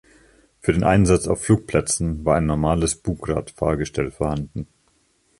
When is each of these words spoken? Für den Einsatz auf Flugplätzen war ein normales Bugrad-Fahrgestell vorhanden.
Für 0.61 0.73
den 0.73 0.83
Einsatz 0.83 1.27
auf 1.27 1.43
Flugplätzen 1.43 2.25
war 2.25 2.35
ein 2.37 2.47
normales 2.47 2.95
Bugrad-Fahrgestell 2.95 4.09
vorhanden. 4.09 4.65